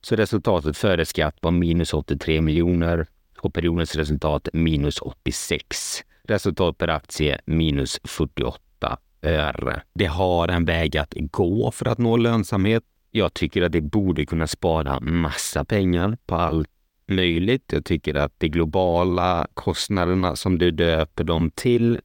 Så 0.00 0.16
resultatet 0.16 0.76
före 0.76 1.06
skatt 1.06 1.36
var 1.40 1.50
minus 1.50 1.94
83 1.94 2.40
miljoner 2.40 3.06
och 3.40 3.54
periodens 3.54 3.96
resultat 3.96 4.48
minus 4.52 4.98
86. 4.98 6.04
Resultat 6.22 6.78
per 6.78 6.88
aktie 6.88 7.40
minus 7.46 8.00
48 8.04 8.98
öre. 9.22 9.82
Det 9.94 10.06
har 10.06 10.48
en 10.48 10.64
väg 10.64 10.96
att 10.96 11.14
gå 11.16 11.70
för 11.70 11.88
att 11.88 11.98
nå 11.98 12.16
lönsamhet. 12.16 12.82
Jag 13.10 13.34
tycker 13.34 13.62
att 13.62 13.72
det 13.72 13.80
borde 13.80 14.26
kunna 14.26 14.46
spara 14.46 15.00
massa 15.00 15.64
pengar 15.64 16.18
på 16.26 16.34
allt 16.34 16.68
möjligt. 17.06 17.72
Jag 17.72 17.84
tycker 17.84 18.14
att 18.14 18.32
de 18.38 18.48
globala 18.48 19.46
kostnaderna 19.54 20.36
som 20.36 20.58
du 20.58 20.70
döper 20.70 21.24
dem 21.24 21.50
till, 21.50 22.00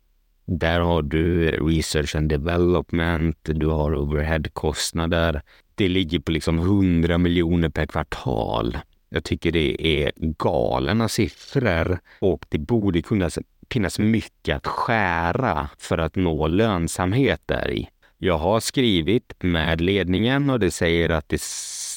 där 0.45 0.79
har 0.79 1.01
du 1.01 1.51
research 1.51 2.15
and 2.15 2.29
development, 2.29 3.37
du 3.43 3.67
har 3.67 3.95
overheadkostnader. 3.95 5.41
Det 5.75 5.89
ligger 5.89 6.19
på 6.19 6.31
liksom 6.31 6.59
100 6.59 7.17
miljoner 7.17 7.69
per 7.69 7.85
kvartal. 7.85 8.77
Jag 9.13 9.23
tycker 9.23 9.51
det 9.51 9.87
är 9.87 10.11
galna 10.17 11.09
siffror 11.09 11.99
och 12.19 12.45
det 12.49 12.57
borde 12.57 13.01
kunna 13.01 13.29
finnas 13.69 13.99
mycket 13.99 14.55
att 14.55 14.67
skära 14.67 15.69
för 15.77 15.97
att 15.97 16.15
nå 16.15 16.47
lönsamhet 16.47 17.41
där 17.45 17.71
i. 17.71 17.89
Jag 18.17 18.37
har 18.37 18.59
skrivit 18.59 19.33
med 19.39 19.81
ledningen 19.81 20.49
och 20.49 20.59
det 20.59 20.71
säger 20.71 21.09
att 21.09 21.29
det 21.29 21.41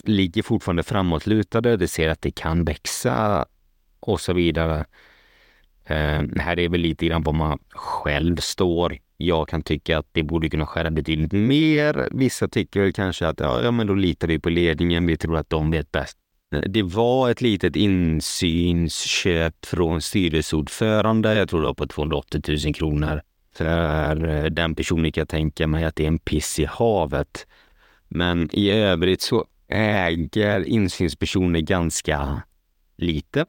ligger 0.05 0.43
fortfarande 0.43 0.83
framåtlutade. 0.83 1.77
Det 1.77 1.89
ser 1.89 2.09
att 2.09 2.23
det 2.23 2.31
kan 2.31 2.65
växa 2.65 3.47
och 4.01 4.21
så 4.21 4.33
vidare. 4.33 4.85
Eh, 5.85 6.23
här 6.37 6.59
är 6.59 6.69
väl 6.69 6.81
lite 6.81 7.07
grann 7.07 7.23
var 7.23 7.33
man 7.33 7.59
själv 7.71 8.37
står. 8.37 8.99
Jag 9.17 9.49
kan 9.49 9.63
tycka 9.63 9.99
att 9.99 10.09
det 10.13 10.23
borde 10.23 10.49
kunna 10.49 10.67
skära 10.67 10.91
betydligt 10.91 11.33
mer. 11.33 12.09
Vissa 12.13 12.49
tycker 12.49 12.81
väl 12.81 12.93
kanske 12.93 13.29
att 13.29 13.41
ja, 13.41 13.63
ja, 13.63 13.71
men 13.71 13.87
då 13.87 13.95
litar 13.95 14.29
vi 14.29 14.39
på 14.39 14.51
ledningen. 14.51 15.07
Vi 15.07 15.17
tror 15.17 15.37
att 15.37 15.51
de 15.51 15.71
vet 15.71 15.93
bäst. 15.93 16.19
Det 16.51 16.83
var 16.83 17.31
ett 17.31 17.41
litet 17.41 17.77
insynsköp 17.77 19.67
från 19.67 20.03
styrelseordförande. 20.03 21.35
Jag 21.35 21.49
tror 21.49 21.61
det 21.61 21.67
var 21.67 21.75
på 21.75 21.87
280 21.87 22.43
000 22.65 22.75
kronor. 22.75 23.23
För 23.57 24.29
eh, 24.29 24.45
den 24.45 24.75
personen 24.75 25.13
kan 25.13 25.21
jag 25.21 25.29
tänka 25.29 25.67
mig 25.67 25.85
att 25.85 25.97
det 25.97 26.03
är 26.03 26.09
en 26.09 26.19
piss 26.19 26.59
i 26.59 26.65
havet. 26.65 27.47
Men 28.09 28.49
i 28.53 28.71
övrigt 28.71 29.23
så 29.23 29.45
äger 29.69 30.65
insynspersoner 30.65 31.61
ganska 31.61 32.43
lite 32.97 33.47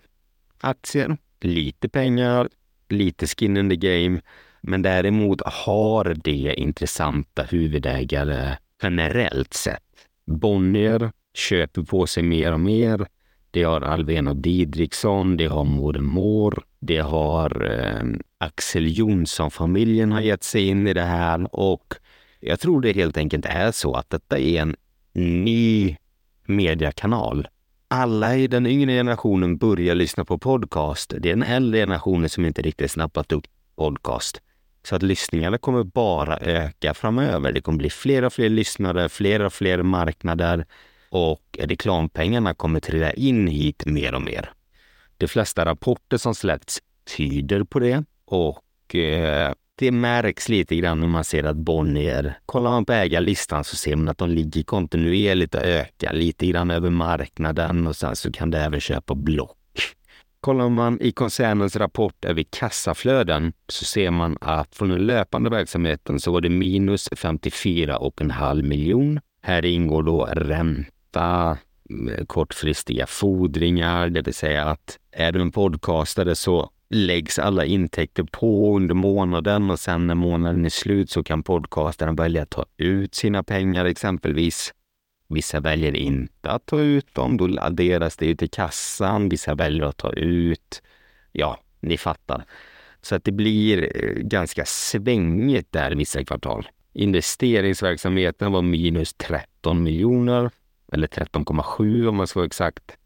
aktier, 0.62 1.18
lite 1.42 1.90
pengar, 1.90 2.50
lite 2.90 3.28
skin 3.28 3.58
in 3.58 3.70
the 3.70 3.76
game. 3.76 4.22
Men 4.62 4.82
däremot 4.82 5.42
har 5.46 6.14
det 6.24 6.54
intressanta 6.58 7.44
huvudägare 7.44 8.58
generellt 8.84 9.54
sett. 9.54 9.84
Bonnier 10.26 11.12
köper 11.38 11.82
på 11.82 12.08
sig 12.08 12.24
mer 12.24 12.54
och 12.54 12.60
mer. 12.60 13.08
Det 13.52 13.64
har 13.64 13.82
Alvena 13.82 14.32
och 14.32 14.38
Didriksson, 14.38 15.38
det 15.38 15.46
har 15.46 15.64
Moder 15.64 16.00
Mår, 16.00 16.64
det 16.80 16.98
har 16.98 17.66
eh, 17.72 18.04
Axel 18.38 18.98
Jonsson-familjen 18.98 20.12
har 20.12 20.22
gett 20.22 20.44
sig 20.44 20.68
in 20.68 20.88
i 20.88 20.94
det 20.94 21.02
här 21.02 21.56
och 21.56 21.94
jag 22.40 22.60
tror 22.60 22.82
det 22.82 22.92
helt 22.94 23.18
enkelt 23.18 23.46
är 23.46 23.72
så 23.72 23.94
att 23.94 24.10
detta 24.10 24.40
är 24.40 24.62
en 24.62 24.76
ny 25.14 25.98
mediekanal. 26.46 27.48
Alla 27.88 28.36
i 28.36 28.48
den 28.48 28.68
yngre 28.68 28.92
generationen 28.92 29.58
börjar 29.58 29.96
lyssna 29.96 30.26
på 30.26 30.38
podcast. 30.38 31.14
Det 31.20 31.30
är 31.30 31.36
den 31.36 31.44
äldre 31.44 31.80
generationen 31.80 32.30
som 32.30 32.46
inte 32.46 32.62
riktigt 32.62 32.92
snappat 32.92 33.32
upp 33.32 33.44
podcast. 33.76 34.42
Så 34.84 34.96
att 34.96 35.04
lyssningarna 35.04 35.58
kommer 35.58 35.84
bara 35.84 36.38
öka 36.38 36.94
framöver. 36.94 37.52
Det 37.52 37.62
kommer 37.62 37.78
bli 37.78 37.90
fler 37.90 38.24
och 38.24 38.34
fler 38.34 38.50
lyssnare, 38.50 39.10
fler 39.10 39.40
och 39.40 39.54
fler 39.54 39.84
marknader 39.84 40.66
och 41.10 41.42
reklampengarna 41.60 42.54
kommer 42.54 42.80
trilla 42.80 43.14
in 43.14 43.48
hit 43.48 43.86
mer 43.86 44.16
och 44.16 44.22
mer. 44.22 44.52
De 45.18 45.28
flesta 45.28 45.66
rapporter 45.66 46.18
som 46.18 46.36
släppts 46.36 46.82
tyder 47.18 47.64
på 47.64 47.80
det 47.80 48.04
och 48.26 48.96
eh, 48.96 49.54
det 49.80 49.92
märks 49.92 50.50
lite 50.50 50.76
grann 50.76 51.00
när 51.00 51.08
man 51.08 51.24
ser 51.24 51.44
att 51.44 51.58
Bonnier, 51.58 52.38
kollar 52.46 52.72
man 52.72 52.86
på 52.86 52.94
ägarlistan 52.94 53.64
så 53.64 53.76
ser 53.76 53.96
man 53.96 54.08
att 54.08 54.18
de 54.18 54.30
ligger 54.30 54.64
kontinuerligt 54.64 55.56
och 55.56 55.62
ökar 55.62 56.14
lite 56.14 56.48
grann 56.48 56.72
över 56.72 56.90
marknaden 56.90 57.88
och 57.88 57.96
sen 57.96 58.16
så 58.16 58.32
kan 58.32 58.52
det 58.52 58.60
även 58.60 58.80
köpa 58.80 59.16
block. 59.16 59.58
Kollar 60.42 60.70
man 60.70 61.02
i 61.02 61.12
koncernens 61.12 61.76
rapport 61.76 62.26
över 62.26 62.44
kassaflöden 62.50 63.54
så 63.68 63.86
ser 63.86 64.12
man 64.12 64.38
att 64.42 64.76
från 64.76 64.90
den 64.90 65.06
löpande 65.06 65.50
verksamheten 65.50 66.20
så 66.20 66.32
var 66.32 66.42
det 66.42 66.50
minus 66.50 67.10
54,5 67.10 68.62
miljon. 68.62 69.20
Här 69.42 69.66
ingår 69.66 70.04
då 70.04 70.26
ränta, 70.26 70.92
Eh, 71.16 71.56
kortfristiga 72.28 73.08
fordringar, 73.08 74.10
det 74.10 74.22
vill 74.22 74.34
säga 74.34 74.66
att 74.66 75.00
är 75.12 75.32
du 75.32 75.42
en 75.42 75.52
podcastare 75.52 76.36
så 76.36 76.72
läggs 76.90 77.40
alla 77.40 77.66
intäkter 77.66 78.24
på 78.24 78.76
under 78.76 78.96
månaden 78.96 79.70
och 79.70 79.80
sen 79.80 80.08
när 80.08 80.16
månaden 80.16 80.66
är 80.66 80.70
slut 80.70 81.10
så 81.10 81.24
kan 81.24 81.44
podcastaren 81.44 82.16
välja 82.16 82.44
att 82.44 82.50
ta 82.50 82.66
ut 82.78 83.16
sina 83.16 83.44
pengar 83.44 83.86
exempelvis. 83.86 84.74
Vissa 85.30 85.60
väljer 85.60 85.96
inte 85.96 86.52
att 86.52 86.66
ta 86.66 86.80
ut 86.80 87.14
dem, 87.14 87.38
då 87.38 87.60
adderas 87.60 88.18
det 88.18 88.36
till 88.36 88.50
kassan. 88.50 89.30
Vissa 89.30 89.56
väljer 89.56 89.84
att 89.84 89.98
ta 89.98 90.14
ut. 90.14 90.82
Ja, 91.32 91.60
ni 91.80 91.98
fattar. 91.98 92.46
Så 93.02 93.16
att 93.16 93.24
det 93.24 93.32
blir 93.32 93.84
eh, 94.04 94.12
ganska 94.24 94.66
svängigt 94.66 95.72
där 95.72 95.92
vissa 95.92 96.26
kvartal. 96.26 96.68
Investeringsverksamheten 96.94 98.52
var 98.52 98.62
minus 98.62 99.14
13 99.14 99.84
miljoner, 99.84 100.52
eller 100.92 101.08
13,7 101.08 102.08
om 102.08 102.16
man 102.16 102.28
ska 102.28 102.40
vara 102.40 102.48
exakt. 102.48 102.98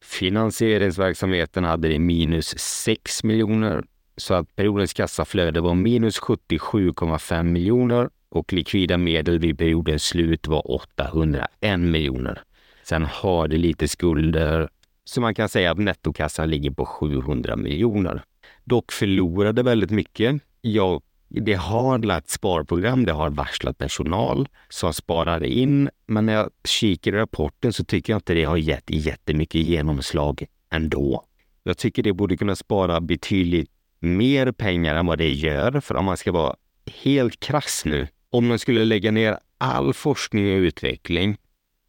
Finansieringsverksamheten 0.00 1.64
hade 1.64 1.88
det 1.88 1.98
minus 1.98 2.58
6 2.58 3.24
miljoner 3.24 3.84
så 4.16 4.34
att 4.34 4.56
periodens 4.56 4.92
kassaflöde 4.92 5.60
var 5.60 5.74
minus 5.74 6.20
77,5 6.20 7.42
miljoner 7.42 8.10
och 8.28 8.52
likvida 8.52 8.98
medel 8.98 9.38
vid 9.38 9.58
periodens 9.58 10.04
slut 10.04 10.48
var 10.48 10.70
801 10.70 11.80
miljoner. 11.80 12.42
Sen 12.82 13.04
har 13.04 13.48
det 13.48 13.56
lite 13.56 13.88
skulder 13.88 14.68
så 15.04 15.20
man 15.20 15.34
kan 15.34 15.48
säga 15.48 15.70
att 15.70 15.78
nettokassan 15.78 16.50
ligger 16.50 16.70
på 16.70 16.86
700 16.86 17.56
miljoner. 17.56 18.22
Dock 18.64 18.92
förlorade 18.92 19.62
väldigt 19.62 19.90
mycket. 19.90 20.42
Jag 20.60 21.02
det 21.40 21.54
har 21.54 21.98
lagt 21.98 22.30
sparprogram, 22.30 23.04
det 23.04 23.12
har 23.12 23.30
varslat 23.30 23.78
personal 23.78 24.48
som 24.68 24.92
sparar 24.94 25.44
in. 25.44 25.90
Men 26.06 26.26
när 26.26 26.32
jag 26.32 26.50
kikar 26.64 27.12
i 27.12 27.16
rapporten 27.16 27.72
så 27.72 27.84
tycker 27.84 28.12
jag 28.12 28.18
inte 28.18 28.34
det 28.34 28.44
har 28.44 28.56
gett 28.56 28.90
jättemycket 28.90 29.60
genomslag 29.60 30.46
ändå. 30.70 31.24
Jag 31.62 31.78
tycker 31.78 32.02
det 32.02 32.12
borde 32.12 32.36
kunna 32.36 32.56
spara 32.56 33.00
betydligt 33.00 33.70
mer 34.00 34.52
pengar 34.52 34.94
än 34.94 35.06
vad 35.06 35.18
det 35.18 35.32
gör. 35.32 35.80
För 35.80 35.94
om 35.96 36.04
man 36.04 36.16
ska 36.16 36.32
vara 36.32 36.56
helt 37.04 37.40
krass 37.40 37.82
nu, 37.84 38.08
om 38.30 38.46
man 38.46 38.58
skulle 38.58 38.84
lägga 38.84 39.10
ner 39.10 39.38
all 39.58 39.94
forskning 39.94 40.54
och 40.54 40.58
utveckling, 40.58 41.36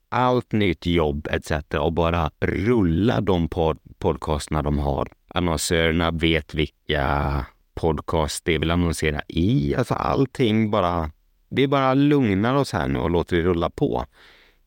allt 0.09 0.51
nytt 0.51 0.85
jobb 0.85 1.27
etc. 1.31 1.51
och 1.79 1.93
bara 1.93 2.31
rulla 2.39 3.21
de 3.21 3.49
pod 3.49 3.79
podcasterna 3.97 4.61
de 4.61 4.79
har. 4.79 5.07
Annonsörerna 5.27 6.11
vet 6.11 6.53
vilka 6.53 7.45
podcast 7.75 8.45
det 8.45 8.57
vill 8.57 8.71
annonsera 8.71 9.21
i. 9.27 9.75
Alltså 9.75 9.93
allting 9.93 10.71
bara... 10.71 11.11
Vi 11.49 11.67
bara 11.67 11.93
lugnar 11.93 12.55
oss 12.55 12.73
här 12.73 12.87
nu 12.87 12.99
och 12.99 13.09
låter 13.09 13.37
det 13.37 13.43
rulla 13.43 13.69
på. 13.69 14.05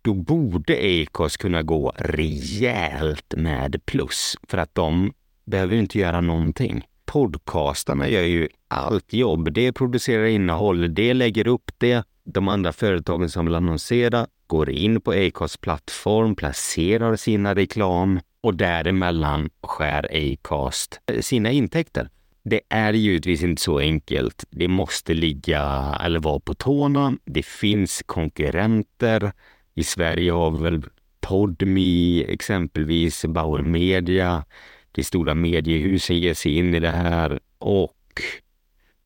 Då 0.03 0.15
borde 0.15 1.03
Acast 1.03 1.37
kunna 1.37 1.63
gå 1.63 1.93
rejält 1.97 3.35
med 3.37 3.87
plus 3.87 4.37
för 4.49 4.59
att 4.59 4.75
de 4.75 5.13
behöver 5.45 5.77
inte 5.77 5.99
göra 5.99 6.21
någonting. 6.21 6.83
Podcastarna 7.05 8.09
gör 8.09 8.23
ju 8.23 8.49
allt 8.69 9.13
jobb. 9.13 9.53
Det 9.53 9.73
producerar 9.73 10.25
innehåll, 10.25 10.95
det 10.95 11.15
lägger 11.15 11.47
upp 11.49 11.71
det. 11.79 12.07
De 12.25 12.49
andra 12.49 12.73
företagen 12.73 13.31
som 13.31 13.47
vill 13.47 13.55
annonsera 13.55 14.27
går 14.47 14.71
in 14.71 15.01
på 15.01 15.13
Acasts 15.13 15.57
plattform, 15.57 16.37
placerar 16.37 17.17
sina 17.17 17.55
reklam 17.55 18.21
och 18.41 18.55
däremellan 18.55 19.51
skär 19.63 20.33
Acast 20.33 21.01
eh, 21.13 21.21
sina 21.21 21.51
intäkter. 21.51 22.11
Det 22.49 22.61
är 22.69 22.93
givetvis 22.93 23.43
inte 23.43 23.63
så 23.63 23.79
enkelt. 23.79 24.45
Det 24.51 24.69
måste 24.69 25.15
ligga 25.15 25.97
eller 26.05 26.21
vara 26.21 26.41
på 26.41 26.55
tårna. 26.55 27.19
Det 27.25 27.47
finns 27.47 28.03
konkurrenter. 28.07 29.33
I 29.75 29.85
Sverige 29.85 30.33
har 30.33 30.51
vi 30.51 30.63
väl 30.63 30.85
Podme 31.21 32.25
exempelvis, 32.29 33.25
Bauer 33.25 33.63
Media, 33.63 34.45
de 34.93 35.05
stora 35.05 35.35
mediehusen 35.35 36.19
ger 36.19 36.35
sig 36.35 36.57
in 36.57 36.75
i 36.75 36.81
det 36.81 36.91
här 36.91 37.41
och 37.59 38.23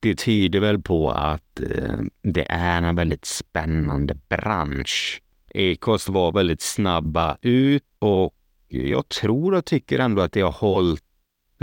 det 0.01 0.15
tyder 0.15 0.61
väl 0.61 0.83
på 0.83 1.11
att 1.11 1.61
eh, 1.61 1.99
det 2.23 2.47
är 2.49 2.83
en 2.83 2.97
väldigt 2.97 3.25
spännande 3.25 4.15
bransch. 4.29 5.23
Ekost 5.55 6.09
var 6.09 6.33
väldigt 6.33 6.63
snabba 6.63 7.37
ut 7.43 7.85
och 7.99 8.35
jag 8.69 9.09
tror 9.09 9.55
och 9.55 9.65
tycker 9.65 9.99
ändå 9.99 10.23
att 10.23 10.33
det 10.33 10.41
har 10.41 10.53
hållit 10.53 11.05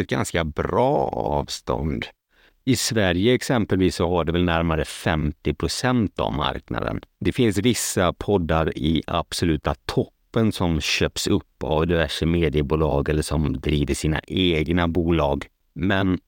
ett 0.02 0.10
ganska 0.10 0.44
bra 0.44 1.10
avstånd. 1.10 2.06
I 2.68 2.76
Sverige 2.76 3.34
exempelvis 3.34 3.96
så 3.96 4.10
har 4.10 4.24
det 4.26 4.32
väl 4.32 4.44
närmare 4.44 4.86
50 4.86 5.54
procent 5.54 6.20
av 6.20 6.34
marknaden. 6.34 7.02
Det 7.20 7.32
finns 7.32 7.58
vissa 7.58 8.14
poddar 8.14 8.78
i 8.78 9.04
absoluta 9.08 9.76
toppen 9.86 10.52
som 10.52 10.82
köps 10.82 11.28
upp 11.28 11.64
av 11.64 11.88
diverse 11.88 12.26
mediebolag 12.26 13.10
eller 13.10 13.22
som 13.22 13.60
driver 13.60 13.94
sina 13.94 14.20
egna 14.28 14.88
bolag. 14.88 15.46
Men 15.74 16.20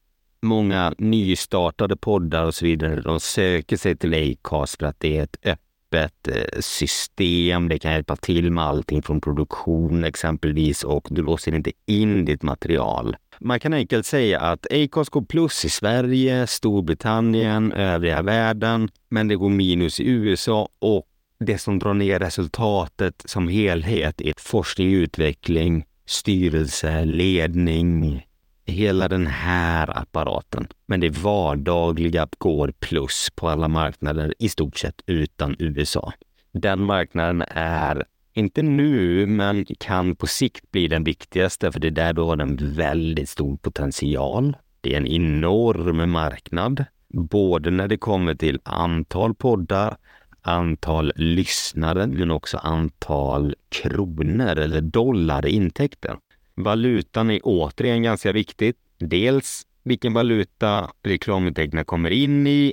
många 0.42 0.94
nystartade 0.98 1.96
poddar 1.96 2.44
och 2.44 2.54
så 2.54 2.64
vidare, 2.64 3.00
de 3.00 3.20
söker 3.20 3.76
sig 3.76 3.96
till 3.96 4.14
Acast 4.14 4.78
för 4.78 4.86
att 4.86 5.00
det 5.00 5.18
är 5.18 5.22
ett 5.22 5.36
öppet 5.44 6.28
eh, 6.28 6.60
system. 6.60 7.68
Det 7.68 7.78
kan 7.78 7.92
hjälpa 7.92 8.16
till 8.16 8.50
med 8.50 8.64
allting 8.64 9.02
från 9.02 9.20
produktion 9.20 10.04
exempelvis 10.04 10.84
och 10.84 11.08
du 11.10 11.22
låser 11.22 11.54
inte 11.54 11.72
in 11.86 12.24
ditt 12.24 12.42
material. 12.42 13.16
Man 13.42 13.60
kan 13.60 13.72
enkelt 13.72 14.06
säga 14.06 14.40
att 14.40 14.66
Acast 14.70 15.10
går 15.10 15.22
plus 15.22 15.64
i 15.64 15.68
Sverige, 15.68 16.46
Storbritannien, 16.46 17.72
övriga 17.72 18.22
världen, 18.22 18.88
men 19.08 19.28
det 19.28 19.36
går 19.36 19.48
minus 19.48 20.00
i 20.00 20.08
USA 20.08 20.68
och 20.78 21.06
det 21.38 21.58
som 21.58 21.78
drar 21.78 21.94
ner 21.94 22.18
resultatet 22.18 23.22
som 23.24 23.48
helhet 23.48 24.20
är 24.20 24.34
forskning, 24.36 24.92
utveckling, 24.92 25.84
styrelse, 26.06 27.04
ledning, 27.04 28.26
hela 28.66 29.08
den 29.08 29.26
här 29.26 29.98
apparaten. 29.98 30.68
Men 30.86 31.00
det 31.00 31.10
vardagliga 31.10 32.28
går 32.38 32.72
plus 32.78 33.28
på 33.34 33.48
alla 33.48 33.68
marknader 33.68 34.34
i 34.38 34.48
stort 34.48 34.78
sett 34.78 35.02
utan 35.06 35.56
USA. 35.58 36.12
Den 36.52 36.82
marknaden 36.82 37.44
är 37.48 38.04
inte 38.34 38.62
nu, 38.62 39.26
men 39.26 39.66
kan 39.78 40.16
på 40.16 40.26
sikt 40.26 40.70
bli 40.70 40.88
den 40.88 41.04
viktigaste, 41.04 41.72
för 41.72 41.80
det 41.80 41.88
är 41.88 41.90
där 41.90 42.12
du 42.12 42.22
har 42.22 42.38
en 42.38 42.56
väldigt 42.74 43.28
stor 43.28 43.56
potential. 43.56 44.56
Det 44.80 44.92
är 44.94 44.96
en 44.96 45.06
enorm 45.06 46.10
marknad, 46.10 46.84
både 47.08 47.70
när 47.70 47.88
det 47.88 47.96
kommer 47.96 48.34
till 48.34 48.60
antal 48.62 49.34
poddar, 49.34 49.96
antal 50.42 51.12
lyssnare, 51.16 52.06
men 52.06 52.30
också 52.30 52.58
antal 52.58 53.54
kronor 53.68 54.58
eller 54.58 54.80
dollar 54.80 55.46
i 55.46 55.50
intäkter. 55.50 56.16
Valutan 56.54 57.30
är 57.30 57.40
återigen 57.42 58.02
ganska 58.02 58.32
viktigt. 58.32 58.76
Dels 58.98 59.66
vilken 59.82 60.12
valuta 60.12 60.90
reklamintäkterna 61.02 61.84
kommer 61.84 62.10
in 62.10 62.46
i 62.46 62.72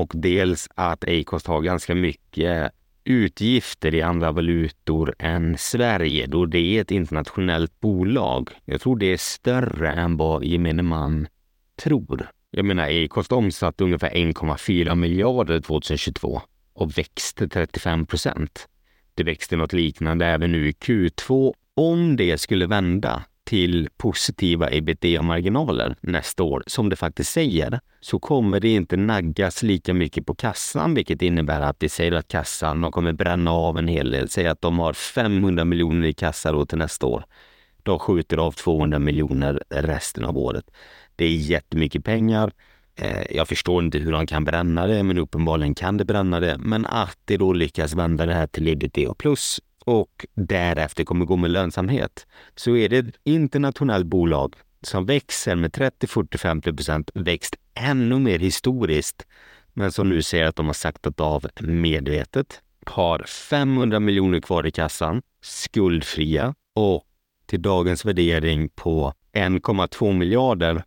Och 0.00 0.12
dels 0.14 0.68
att 0.74 1.04
Acast 1.08 1.46
har 1.46 1.60
ganska 1.60 1.94
mycket 1.94 2.72
utgifter 3.04 3.94
i 3.94 4.02
andra 4.02 4.32
valutor 4.32 5.14
än 5.18 5.58
Sverige 5.58 6.26
då 6.26 6.46
det 6.46 6.58
är 6.58 6.80
ett 6.80 6.90
internationellt 6.90 7.80
bolag. 7.80 8.50
Jag 8.64 8.80
tror 8.80 8.96
det 8.96 9.12
är 9.12 9.16
större 9.16 9.92
än 9.92 10.16
vad 10.16 10.44
gemene 10.44 10.82
man 10.82 11.26
tror. 11.82 12.30
Jag 12.50 12.64
menar, 12.64 13.04
Acast 13.04 13.32
omsatte 13.32 13.84
ungefär 13.84 14.10
1,4 14.10 14.94
miljarder 14.94 15.60
2022 15.60 16.42
och 16.72 16.98
växte 16.98 17.48
35 17.48 18.06
procent. 18.06 18.68
Det 19.14 19.24
växte 19.24 19.56
något 19.56 19.72
liknande 19.72 20.26
även 20.26 20.52
nu 20.52 20.68
i 20.68 20.72
Q2. 20.72 21.52
Om 21.74 22.16
det 22.16 22.38
skulle 22.40 22.66
vända 22.66 23.24
till 23.50 23.88
positiva 23.96 24.70
ebitda-marginaler 24.70 25.96
nästa 26.00 26.42
år, 26.42 26.62
som 26.66 26.88
det 26.88 26.96
faktiskt 26.96 27.32
säger, 27.32 27.80
så 28.00 28.18
kommer 28.18 28.60
det 28.60 28.68
inte 28.68 28.96
naggas 28.96 29.62
lika 29.62 29.94
mycket 29.94 30.26
på 30.26 30.34
kassan, 30.34 30.94
vilket 30.94 31.22
innebär 31.22 31.60
att 31.60 31.80
det 31.80 31.88
säger 31.88 32.12
att 32.12 32.28
kassan 32.28 32.80
de 32.80 32.92
kommer 32.92 33.12
bränna 33.12 33.52
av 33.52 33.78
en 33.78 33.88
hel 33.88 34.10
del. 34.10 34.28
Säg 34.28 34.46
att 34.46 34.60
de 34.60 34.78
har 34.78 34.92
500 34.92 35.64
miljoner 35.64 36.08
i 36.08 36.12
kassa 36.12 36.52
då 36.52 36.66
till 36.66 36.78
nästa 36.78 37.06
år. 37.06 37.24
De 37.82 37.98
skjuter 37.98 38.36
av 38.36 38.52
200 38.52 38.98
miljoner 38.98 39.62
resten 39.70 40.24
av 40.24 40.38
året. 40.38 40.64
Det 41.16 41.24
är 41.24 41.36
jättemycket 41.36 42.04
pengar. 42.04 42.52
Eh, 42.96 43.36
jag 43.36 43.48
förstår 43.48 43.84
inte 43.84 43.98
hur 43.98 44.12
de 44.12 44.26
kan 44.26 44.44
bränna 44.44 44.86
det, 44.86 45.02
men 45.02 45.18
uppenbarligen 45.18 45.74
kan 45.74 45.96
det 45.96 46.04
bränna 46.04 46.40
det. 46.40 46.56
Men 46.58 46.86
att 46.86 47.18
det 47.24 47.36
då 47.36 47.52
lyckas 47.52 47.94
vända 47.94 48.26
det 48.26 48.34
här 48.34 48.46
till 48.46 48.68
ebitda 48.68 49.14
plus 49.14 49.60
och 49.84 50.26
därefter 50.34 51.04
kommer 51.04 51.24
gå 51.24 51.36
med 51.36 51.50
lönsamhet, 51.50 52.26
så 52.56 52.76
är 52.76 52.88
det 52.88 52.98
ett 52.98 53.14
internationellt 53.24 54.06
bolag 54.06 54.54
som 54.82 55.06
växer 55.06 55.56
med 55.56 55.72
30, 55.72 56.06
40, 56.06 56.38
50 56.38 56.72
procent, 56.72 57.10
växt 57.14 57.56
ännu 57.74 58.18
mer 58.18 58.38
historiskt, 58.38 59.26
men 59.72 59.92
som 59.92 60.08
nu 60.08 60.22
säger 60.22 60.46
att 60.46 60.56
de 60.56 60.66
har 60.66 60.72
saktat 60.72 61.20
av 61.20 61.46
medvetet, 61.60 62.62
har 62.86 63.24
500 63.50 64.00
miljoner 64.00 64.40
kvar 64.40 64.66
i 64.66 64.70
kassan, 64.70 65.22
skuldfria 65.42 66.54
och 66.74 67.04
till 67.46 67.62
dagens 67.62 68.04
värdering 68.04 68.68
på 68.68 69.12
1,2 69.32 70.12
miljarder 70.12 70.84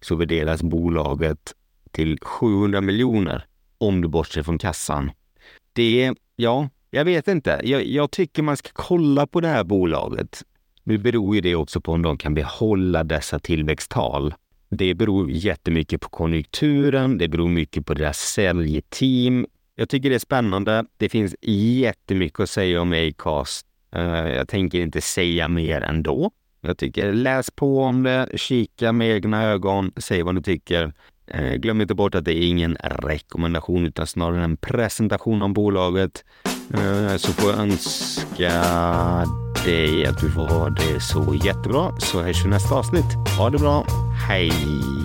så 0.00 0.16
värderas 0.16 0.62
bolaget 0.62 1.54
till 1.90 2.18
700 2.20 2.80
miljoner 2.80 3.46
om 3.78 4.00
du 4.00 4.08
bortser 4.08 4.42
från 4.42 4.58
kassan. 4.58 5.10
Det 5.72 6.04
är, 6.04 6.14
ja, 6.36 6.68
jag 6.90 7.04
vet 7.04 7.28
inte. 7.28 7.60
Jag, 7.64 7.86
jag, 7.86 8.10
tycker 8.10 8.42
man 8.42 8.56
ska 8.56 8.70
kolla 8.72 9.26
på 9.26 9.40
det 9.40 9.48
här 9.48 9.64
bolaget. 9.64 10.42
Nu 10.84 10.98
beror 10.98 11.34
ju 11.34 11.40
det 11.40 11.54
också 11.54 11.80
på 11.80 11.92
om 11.92 12.02
de 12.02 12.18
kan 12.18 12.34
behålla 12.34 13.04
dessa 13.04 13.38
tillväxttal. 13.38 14.34
Det 14.68 14.94
beror 14.94 15.30
jättemycket 15.30 16.00
på 16.00 16.08
konjunkturen. 16.08 17.18
Det 17.18 17.28
beror 17.28 17.48
mycket 17.48 17.86
på 17.86 17.94
deras 17.94 18.18
säljteam. 18.18 19.46
Jag 19.74 19.88
tycker 19.88 20.08
det 20.10 20.14
är 20.14 20.18
spännande. 20.18 20.84
Det 20.96 21.08
finns 21.08 21.34
jättemycket 21.42 22.40
att 22.40 22.50
säga 22.50 22.80
om 22.80 22.92
Acast. 22.92 23.66
Eh, 23.94 24.28
jag 24.28 24.48
tänker 24.48 24.80
inte 24.80 25.00
säga 25.00 25.48
mer 25.48 25.80
ändå. 25.80 26.30
Jag 26.60 26.78
tycker 26.78 27.12
läs 27.12 27.50
på 27.50 27.82
om 27.82 28.02
det, 28.02 28.28
kika 28.34 28.92
med 28.92 29.10
egna 29.16 29.44
ögon, 29.44 29.92
säg 29.96 30.22
vad 30.22 30.34
du 30.34 30.42
tycker. 30.42 30.92
Eh, 31.34 31.54
glöm 31.54 31.80
inte 31.80 31.94
bort 31.94 32.14
att 32.14 32.24
det 32.24 32.34
är 32.34 32.48
ingen 32.48 32.76
rekommendation 32.80 33.86
utan 33.86 34.06
snarare 34.06 34.44
en 34.44 34.56
presentation 34.56 35.42
om 35.42 35.52
bolaget. 35.52 36.24
Eh, 36.74 37.16
så 37.16 37.32
får 37.32 37.50
jag 37.50 37.60
önska 37.60 38.52
dig 39.64 40.06
att 40.06 40.20
du 40.20 40.30
får 40.30 40.46
ha 40.46 40.68
det 40.68 41.00
så 41.00 41.40
jättebra. 41.44 42.00
Så 42.00 42.22
hörs 42.22 42.44
vi 42.44 42.48
nästa 42.48 42.74
avsnitt. 42.74 43.14
Ha 43.38 43.50
det 43.50 43.58
bra. 43.58 43.86
Hej! 44.28 44.99